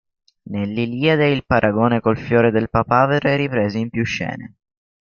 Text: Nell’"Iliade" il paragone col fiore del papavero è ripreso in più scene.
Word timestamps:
Nell’"Iliade" 0.49 1.27
il 1.29 1.45
paragone 1.45 1.99
col 1.99 2.17
fiore 2.17 2.49
del 2.49 2.71
papavero 2.71 3.29
è 3.29 3.35
ripreso 3.35 3.77
in 3.77 3.91
più 3.91 4.03
scene. 4.03 4.55